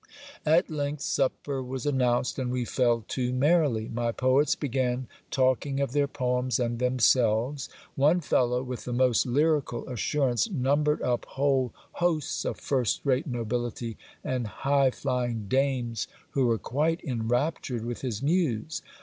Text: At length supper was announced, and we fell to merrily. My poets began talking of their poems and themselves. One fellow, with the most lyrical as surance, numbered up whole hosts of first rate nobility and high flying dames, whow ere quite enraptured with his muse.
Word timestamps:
At 0.47 0.67
length 0.67 1.03
supper 1.03 1.61
was 1.61 1.85
announced, 1.85 2.39
and 2.39 2.51
we 2.51 2.65
fell 2.65 3.05
to 3.09 3.31
merrily. 3.31 3.87
My 3.87 4.11
poets 4.11 4.55
began 4.55 5.05
talking 5.29 5.79
of 5.79 5.91
their 5.91 6.07
poems 6.07 6.59
and 6.59 6.79
themselves. 6.79 7.69
One 7.93 8.19
fellow, 8.19 8.63
with 8.63 8.85
the 8.85 8.93
most 8.93 9.27
lyrical 9.27 9.87
as 9.87 9.99
surance, 9.99 10.49
numbered 10.49 11.03
up 11.03 11.25
whole 11.25 11.71
hosts 11.91 12.45
of 12.45 12.59
first 12.59 13.01
rate 13.03 13.27
nobility 13.27 13.95
and 14.23 14.47
high 14.47 14.89
flying 14.89 15.45
dames, 15.47 16.07
whow 16.35 16.49
ere 16.49 16.57
quite 16.57 17.03
enraptured 17.03 17.85
with 17.85 18.01
his 18.01 18.23
muse. 18.23 18.81